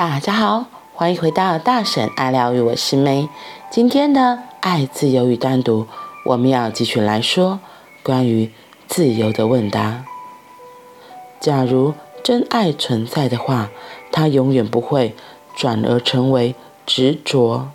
[0.00, 3.28] 大家好，欢迎回到大婶爱疗愈，我是妹。
[3.70, 5.86] 今天的爱、自由与单独，
[6.24, 7.60] 我们要继续来说
[8.02, 8.50] 关于
[8.88, 10.06] 自由的问答。
[11.38, 11.92] 假如
[12.24, 13.68] 真爱存在的话，
[14.10, 15.14] 它永远不会
[15.54, 16.54] 转而成为
[16.86, 17.68] 执着。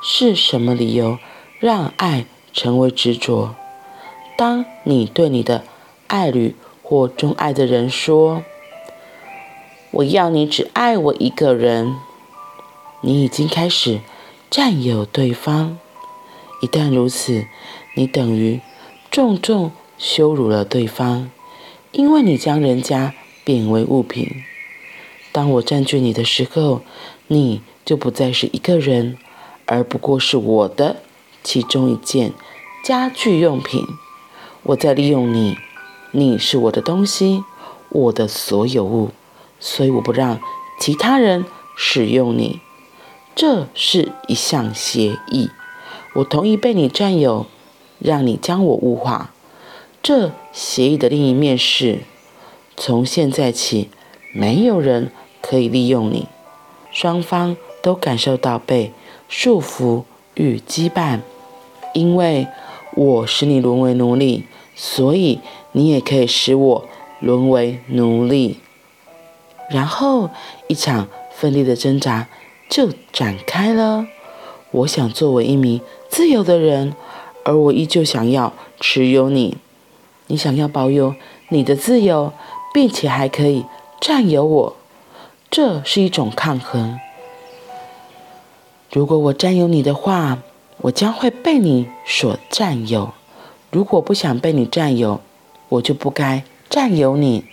[0.00, 1.18] 是什么理由
[1.58, 3.56] 让爱成为执着？
[4.36, 5.64] 当你对你的
[6.06, 6.54] 爱侣
[6.84, 8.44] 或钟爱的人说
[9.90, 11.96] ：“我要你只爱我一个人。”
[13.00, 14.00] 你已经开始
[14.50, 15.78] 占有对方。
[16.60, 17.46] 一旦如此，
[17.94, 18.60] 你等于
[19.08, 21.30] 重重羞辱了对方，
[21.92, 24.42] 因为你将人家贬为物品。
[25.30, 26.82] 当我占据你的时候，
[27.28, 29.16] 你就不再是一个人，
[29.66, 30.96] 而不过是我的
[31.44, 32.32] 其中一件
[32.82, 33.84] 家具用品。
[34.64, 35.56] 我在利用你，
[36.10, 37.44] 你是我的东西，
[37.90, 39.10] 我的所有物，
[39.60, 40.40] 所以我不让
[40.78, 41.44] 其他人
[41.76, 42.60] 使用你。
[43.34, 45.50] 这是一项协议，
[46.14, 47.46] 我同意被你占有，
[47.98, 49.32] 让你将我物化。
[50.02, 52.00] 这协议的另一面是，
[52.76, 53.90] 从现在起，
[54.32, 56.26] 没有人可以利用你。
[56.90, 58.92] 双方都感受到被
[59.28, 61.20] 束缚与羁绊，
[61.94, 62.48] 因为
[62.94, 65.40] 我使你沦为奴隶，所以
[65.72, 66.84] 你也可以使我
[67.20, 68.58] 沦为奴隶。
[69.70, 70.30] 然后
[70.66, 72.26] 一场奋力的挣扎。
[72.70, 74.06] 就展开了。
[74.70, 75.80] 我想作为一名
[76.10, 76.94] 自由的人，
[77.42, 79.56] 而我依旧想要持有你。
[80.26, 81.14] 你想要保有
[81.48, 82.30] 你的自由，
[82.74, 83.64] 并且还可以
[83.98, 84.76] 占有我，
[85.50, 87.00] 这是一种抗衡。
[88.92, 90.36] 如果我占有你的话，
[90.82, 93.14] 我将会被你所占有；
[93.70, 95.22] 如果不想被你占有，
[95.70, 97.44] 我就不该占有你。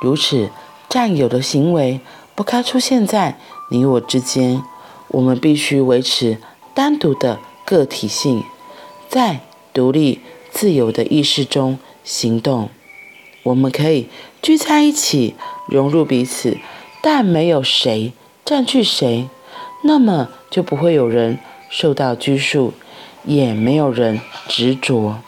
[0.00, 0.50] 如此
[0.88, 2.00] 占有的行为
[2.34, 3.38] 不该出现在
[3.70, 4.62] 你我之间，
[5.08, 6.38] 我们必须维持
[6.72, 8.42] 单独的个体性，
[9.08, 9.40] 在
[9.72, 12.70] 独立自由的意识中行动。
[13.42, 14.08] 我们可以
[14.40, 15.34] 聚在一起，
[15.68, 16.58] 融入彼此，
[17.02, 18.12] 但没有谁
[18.44, 19.28] 占据谁，
[19.82, 22.72] 那么就不会有人受到拘束，
[23.24, 25.18] 也没有人执着。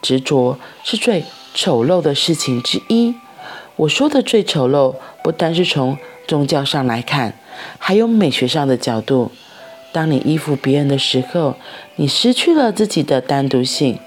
[0.00, 1.24] 执着是最
[1.54, 3.14] 丑陋的事情之一。
[3.78, 5.96] 我说的最丑陋，不单是从
[6.26, 7.34] 宗教上来看。
[7.78, 9.30] 还有美学上的角度，
[9.92, 11.54] 当你依附别人的时候，
[11.94, 14.00] 你失去了自己的单独性，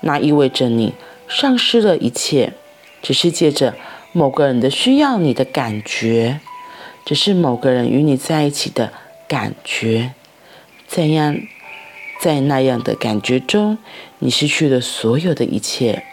[0.00, 0.94] 那意味着你
[1.28, 2.54] 丧失了一切，
[3.02, 3.74] 只是借着
[4.12, 6.40] 某个人的需要，你的感觉，
[7.04, 8.94] 只是某个人与你在一起的
[9.26, 10.14] 感觉，
[10.86, 11.38] 怎样，
[12.18, 13.76] 在那样的感觉中，
[14.20, 16.04] 你失去了所有的一切，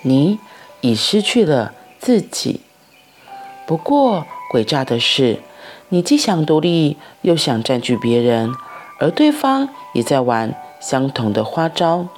[0.00, 0.38] 你
[0.80, 2.60] 已失去了自己。
[3.66, 5.40] 不过诡诈的是。
[5.90, 8.52] 你既想独立，又想占据别人，
[8.98, 12.08] 而对方也在玩相同的花招。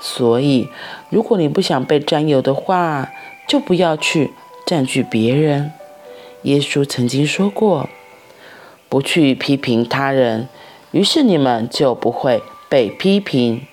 [0.00, 0.68] 所以，
[1.10, 3.10] 如果你不想被占有的话，
[3.46, 4.32] 就不要去
[4.64, 5.72] 占据别人。
[6.44, 7.90] 耶稣曾经说过
[8.88, 10.48] ：“不去批评他人，
[10.92, 13.66] 于是你们就不会被批评。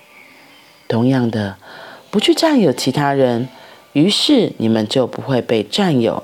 [0.88, 1.56] 同样的，
[2.10, 3.48] 不去占有其他人，
[3.92, 6.22] 于是你们就不会被占有。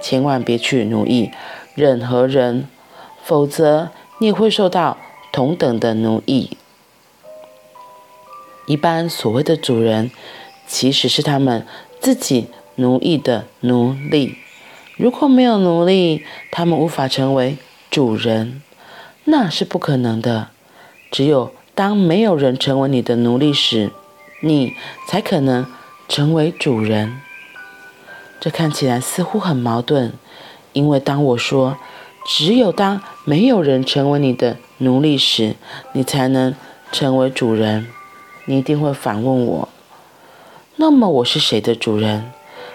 [0.00, 1.30] 千万别去奴役。”
[1.76, 2.68] 任何人，
[3.22, 4.96] 否则你会受到
[5.30, 6.56] 同等的奴役。
[8.64, 10.10] 一般所谓的主人，
[10.66, 11.66] 其实是他们
[12.00, 12.46] 自己
[12.76, 14.36] 奴役的奴隶。
[14.96, 17.58] 如果没有奴隶，他们无法成为
[17.90, 18.62] 主人，
[19.24, 20.48] 那是不可能的。
[21.10, 23.90] 只有当没有人成为你的奴隶时，
[24.40, 24.72] 你
[25.06, 25.66] 才可能
[26.08, 27.20] 成为主人。
[28.38, 30.12] 这看起来似乎很矛盾。
[30.72, 31.78] 因为当我说，
[32.26, 35.56] 只有当没有人成为你的奴隶时，
[35.92, 36.54] 你才能
[36.92, 37.86] 成为主人，
[38.44, 39.68] 你一定会反问我：
[40.76, 42.30] 那么我是谁的主人？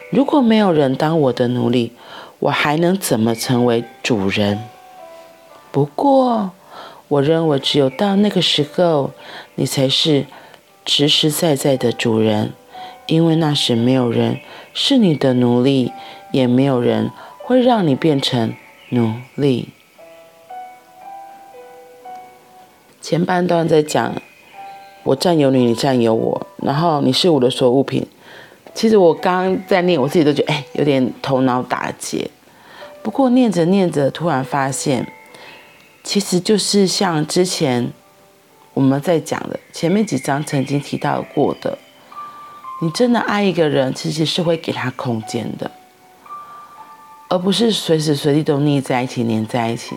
[0.10, 1.94] 如果没有人当我的奴隶，
[2.40, 4.68] 我还能怎么成为主人？
[5.72, 6.52] 不过，
[7.08, 9.12] 我认为只有到那个时候，
[9.54, 10.26] 你才是
[10.88, 12.54] 实实在在的主人，
[13.12, 14.40] 因为那时没有人
[14.74, 15.92] 是你的奴隶，
[16.32, 17.12] 也没有人。
[17.44, 18.54] 会让你变成
[18.92, 19.68] 奴隶。
[23.02, 24.14] 前半段在讲，
[25.04, 28.08] 我占有你，你占有我，然后你是我的所有物品。
[28.74, 32.32] 其实我刚刚在念，我自己都觉得哎，有点头脑打结。
[33.04, 35.06] 不过念着念着，突然发现，
[36.02, 37.92] 其实就是像之前
[38.74, 41.78] 我们在讲的前面几章曾经提到过的，
[42.82, 45.70] 你真的爱一个人，其实是会给他空间的。
[47.30, 49.96] 而不是随时随地都腻在一起、黏在一起。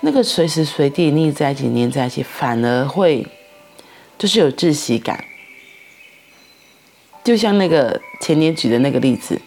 [0.00, 3.26] 那个随时随地腻在一起、黏在一起，反而会
[4.16, 5.22] 就是有窒息感。
[7.22, 9.38] 就像那个前年举的那个例子，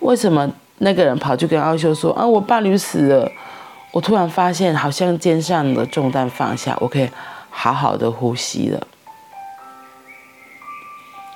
[0.00, 3.30] 为什么那个人跑去跟奥修说：“啊，我伴侣死了。”
[3.92, 7.08] 我突然发现，好像肩上的重担放下，我可以
[7.48, 8.86] 好好的呼吸了。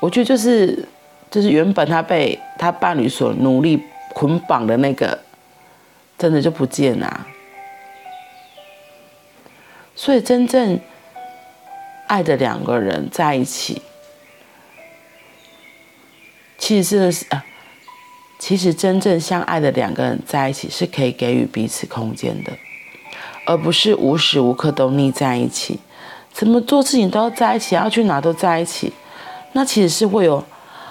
[0.01, 0.87] 我觉得就是，
[1.31, 3.83] 就是原本他被他伴侣所努力
[4.15, 5.19] 捆绑的那个，
[6.17, 7.27] 真的就不见了。
[9.97, 10.79] 所以真正
[12.07, 13.83] 爱的两个人在一起，
[16.57, 17.45] 其实是啊，
[18.39, 22.53] 其实真正相爱的两个人在一起是可以给予彼此空间的，
[23.47, 25.81] 而不是无时无刻都腻在一起，
[26.33, 28.93] 怎么做事情都要在一起，要去哪都在一起。
[29.59, 30.41] 那其实是会有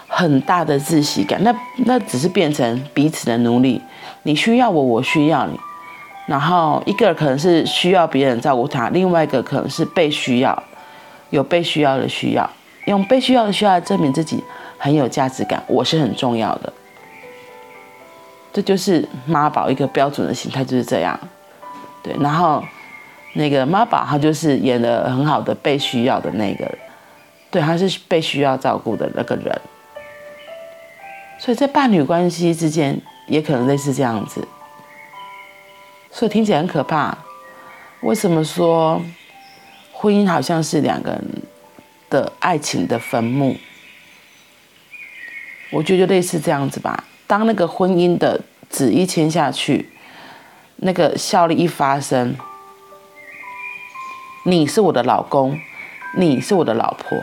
[0.10, 1.56] 很大的窒息感，那
[1.86, 3.81] 那只是变成彼此的奴隶，
[4.24, 5.58] 你需要我，我需要你，
[6.25, 10.64] 然后一个可能是需要别人照顾他，另外一个可能是被需要，
[11.30, 12.50] 有被需要的需要，
[12.88, 14.44] 用被需要的需要来证明自己
[14.78, 16.74] 很有价值感，我是很重要的，
[18.52, 21.18] 这就是妈宝一个标准的形态就是这样，
[22.04, 22.62] 对，然后
[23.31, 26.70] 那个妈宝他就是演的很好的被需要的那个。
[27.50, 29.62] 对，他是被需要照顾的那个人，
[31.40, 34.48] 所以在伴侣关系之间也可能类似这样子，
[36.12, 37.18] 所以听起来很可怕。
[38.02, 39.02] 为什么说
[39.92, 41.42] 婚姻好像是两个人
[42.10, 43.56] 的爱情的坟墓？
[45.72, 47.06] 我觉得就类似这样子吧。
[47.26, 48.40] 当那个婚姻的
[48.70, 49.90] 纸一签下去，
[50.78, 52.36] 那个效力一发生，
[54.44, 55.60] 你是我的老公，
[56.16, 57.18] 你是我的老婆。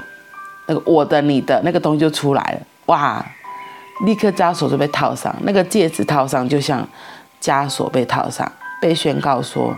[0.66, 3.24] 那个我的你的那个东西就出来了，哇！
[4.04, 6.84] 立刻枷锁就被套上，那个戒指套上，就像
[7.40, 8.50] 枷锁被套上，
[8.80, 9.76] 被宣告说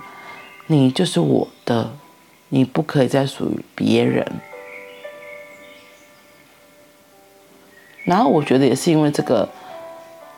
[0.68, 1.90] 你就是我的，
[2.48, 4.24] 你不可以再属于别人。
[8.04, 9.46] 然后我觉得也是因为这个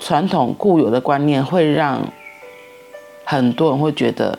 [0.00, 2.00] 传统固有的观念，会让
[3.24, 4.38] 很多人会觉得，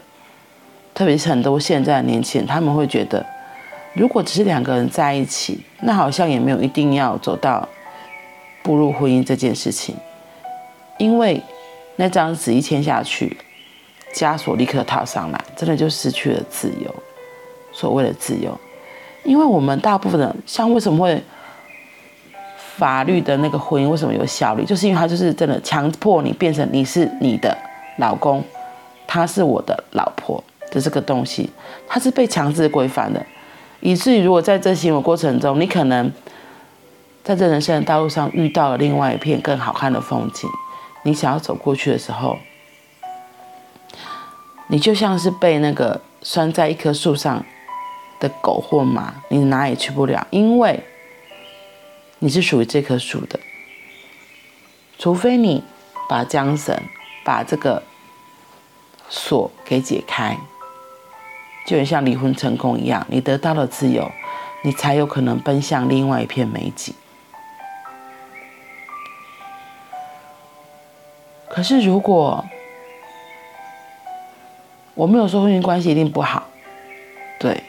[0.93, 3.25] 特别是很多现在的年轻人，他们会觉得。
[3.99, 7.67] 如果只是两个人在一起，那好像也没有一定要走到
[8.63, 9.93] 步入婚姻这件事情，
[10.97, 11.43] 因为
[11.97, 13.35] 那张纸一签下去，
[14.13, 16.95] 枷锁立刻套上来，真的就失去了自由。
[17.73, 18.57] 所谓的自由，
[19.25, 21.21] 因为我们大部分的，像为什么会
[22.77, 27.53] 法律的那个婚姻为什么有效力，就是因为他就是真的强迫你变成你是你的
[27.97, 28.41] 老公，
[29.05, 30.41] 他是我的老婆
[30.71, 31.49] 的这个东西，
[31.85, 33.21] 它是被强制规范的。
[33.81, 36.11] 以至于，如果在这行为过程中，你可能
[37.23, 40.49] 在这人生的道路上遇到了另外一片更好看的风景，
[41.03, 42.37] 你想要走过去的时候，
[44.67, 47.45] 你就像是被那个拴在一棵树上
[48.19, 50.83] 的狗或马，你哪也去不了，因为
[52.19, 53.39] 你是属于这棵树的，
[54.97, 55.63] 除非你
[56.09, 56.77] 把缰绳、
[57.23, 57.83] 把这个
[59.07, 60.37] 锁给解开。
[61.69, 64.11] 就很像离婚成功一样，你得到了自由，
[64.63, 66.95] 你才有可能奔向另外一片美景。
[71.47, 72.43] 可是如果
[74.95, 76.47] 我没有说婚姻关系一定不好，
[77.39, 77.63] 对，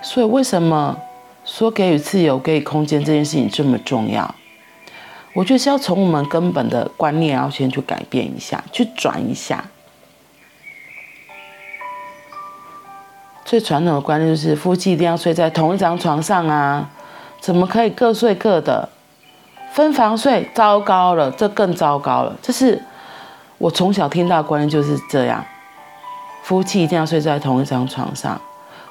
[0.00, 0.96] 所以为什么
[1.44, 4.32] 说给予自由、给予空间这件事情这么重要？
[5.34, 9.64] 我觉得是要从我们根本的观念要先去改变一下，去转一下。
[13.44, 16.88] 最传统的观念就是夫妻一定要睡在同一张床上啊，
[17.40, 18.88] 怎么可以各睡各的？
[19.72, 22.36] 分房睡，糟糕了，这更糟糕了。
[22.42, 22.82] 这是
[23.58, 25.44] 我从小听到的观念就是这样，
[26.42, 28.40] 夫妻一定要睡在同一张床上。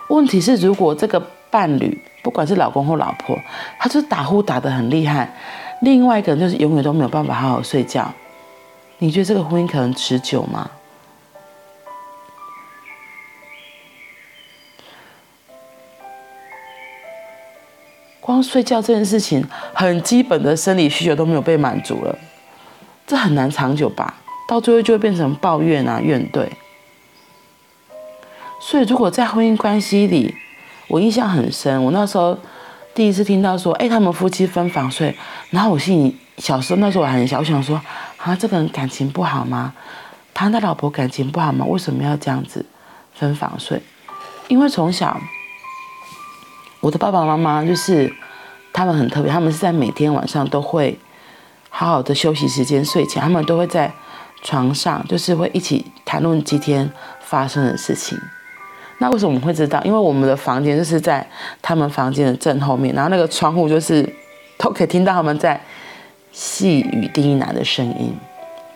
[0.07, 3.37] 问题是，如果这个伴侣不管是老公或老婆，
[3.77, 5.33] 他就是打呼打得很厉害，
[5.81, 8.09] 另外一个人就是永远都没有办法好好睡觉，
[8.99, 10.69] 你觉得这个婚姻可能持久吗？
[18.29, 19.43] 光睡觉这件事情，
[19.73, 22.15] 很基本的生理需求都没有被满足了，
[23.07, 24.13] 这很难长久吧？
[24.47, 26.47] 到最后就会变成抱怨啊、怨怼。
[28.61, 30.35] 所以，如果在婚姻关系里，
[30.89, 32.37] 我印象很深，我那时候
[32.93, 35.17] 第一次听到说，哎，他们夫妻分房睡，
[35.49, 37.81] 然后我心里小时候那时候我还很小，我想说，
[38.17, 39.73] 啊，这个人感情不好吗？
[40.35, 41.65] 他的老婆感情不好吗？
[41.65, 42.63] 为什么要这样子
[43.15, 43.81] 分房睡？
[44.49, 45.19] 因为从小。
[46.81, 48.11] 我的爸爸妈妈就是，
[48.71, 50.97] 他们很特别，他们是在每天晚上都会，
[51.69, 53.91] 好好的休息时间，睡前他们都会在
[54.41, 58.17] 床上，就是会一起谈论今天发生的事情。
[58.99, 59.81] 那为什么我们会知道？
[59.83, 61.25] 因为我们的房间就是在
[61.61, 64.07] 他们房间的正后面，然后那个窗户就是
[64.57, 65.59] 都可以听到他们在
[66.31, 68.13] 细语低喃的声音，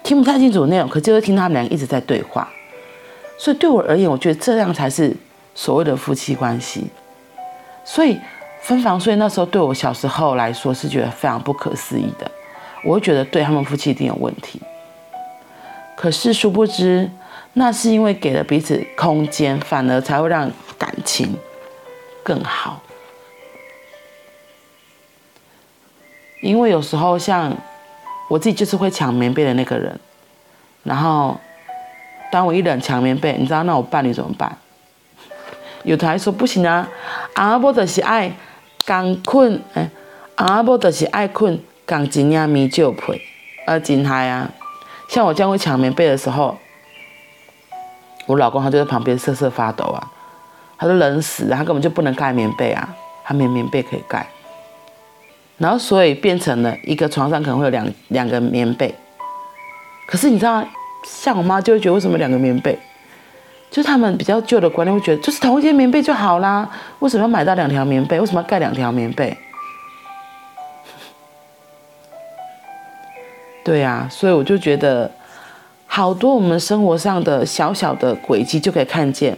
[0.03, 2.49] 听不太清楚内容，可就是听他们两个一直在对话。
[3.37, 5.15] 所以对我而言，我觉得这样才是
[5.55, 6.85] 所谓的夫妻关系。
[7.83, 8.19] 所以
[8.61, 12.29] 分房睡那时候对我小时候来说是觉得非常不可思议的，
[12.83, 14.61] 我会觉得对他们夫妻一定有问题。
[15.95, 17.09] 可是殊不知。
[17.55, 21.35] 那是因为给了彼此空间，反而才会让感情
[22.23, 22.81] 更好。
[26.41, 27.55] 因为有时候像
[28.27, 29.99] 我自己就是会抢棉被的那个人，
[30.81, 31.39] 然后
[32.31, 34.57] 当我一冷抢棉被，你知道那我伴侣怎么办？
[35.83, 36.87] 有的还说不行啊，
[37.35, 38.31] 阿伯的是爱
[38.85, 39.89] 刚困，哎，
[40.35, 43.21] 阿伯的是爱困刚今夜咪就陪，
[43.67, 44.49] 呃，真嗨啊！
[45.07, 46.57] 像我这样会抢棉被的时候。
[48.25, 49.99] 我老公他就在旁边瑟瑟发抖啊，
[50.77, 52.87] 他说冷死，他根本就不能盖棉被啊，
[53.25, 54.25] 他没棉被可以盖，
[55.57, 58.95] 然后所以变成了一个床上可能会有两两个棉被，
[60.07, 60.65] 可是你知道，
[61.05, 62.79] 像我妈就会觉得为什么两个棉被，
[63.73, 68.19] 就他们比较旧的观念会觉得就是同一件棉被就好啦，为什么要买到两条棉被？
[68.19, 69.35] 为什么要盖两条棉被？
[73.65, 75.11] 对呀、啊，所以我就觉得。
[75.85, 79.37] 好多我们生活上的小小的轨迹就可以看见，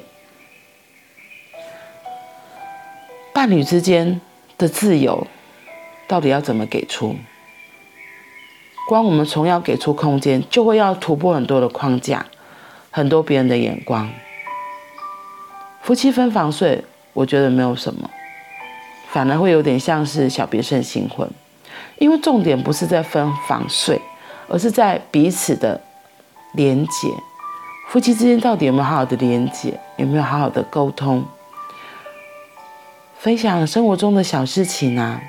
[3.34, 4.22] 伴侣之间
[4.58, 5.28] 的自由
[6.08, 7.18] 到底要怎么给出？
[8.88, 12.26] 光我们从要给出空间，就会要突破很多的框架，
[12.90, 14.10] 很多别人的眼光。
[15.86, 18.10] 夫妻分房睡，我觉得没有什么，
[19.12, 21.30] 反而会有点像是小别胜新婚，
[22.00, 24.02] 因为重点不是在分房睡，
[24.48, 25.80] 而是在彼此的。
[26.54, 27.10] 连结，
[27.90, 29.80] 夫妻之间到底有没有好好的连结？
[29.98, 31.24] 有没有好好的沟通？
[33.20, 35.22] 分享生活中的小事情啊，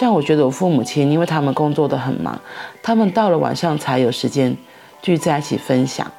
[0.00, 2.40] 像我觉得我父母亲，因为他们工作的很忙，
[2.82, 4.56] 他们到了晚上才有时间
[5.00, 6.10] 聚在一起分享。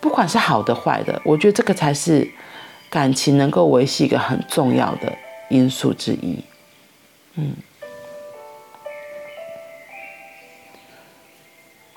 [0.00, 2.30] 不管是好的坏的，我觉得这个才是
[2.88, 5.12] 感情能够维系一个很重要的
[5.48, 6.44] 因素之一。
[7.34, 7.54] 嗯。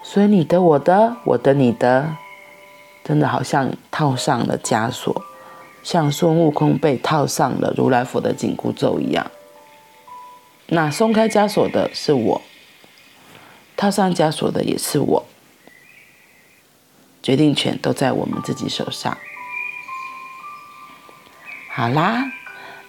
[0.03, 2.17] 所以你的我的我的你的，
[3.03, 5.23] 真的好像套上了枷锁，
[5.83, 9.31] 像孙悟空被套上了如来佛的紧箍咒一样。
[10.67, 12.41] 那松开枷锁的是我，
[13.77, 15.25] 套上枷锁的也是我，
[17.21, 19.17] 决定权都在我们自己手上。
[21.69, 22.31] 好啦，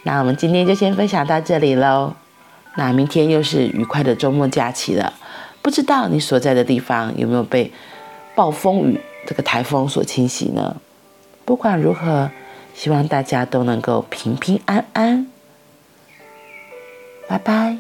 [0.02, 2.14] 那我们今天就先分享到这里喽。
[2.76, 5.12] 那明天又是愉快的周末假期了。
[5.60, 7.72] 不知道你所在的地方有没有被
[8.34, 10.76] 暴风雨这个台风所侵袭呢？
[11.44, 12.30] 不管如何，
[12.74, 15.28] 希望大家都能够平平安安。
[17.28, 17.76] 拜拜。